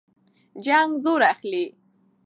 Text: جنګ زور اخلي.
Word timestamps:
جنګ 0.65 0.89
زور 1.03 1.21
اخلي. 1.33 1.65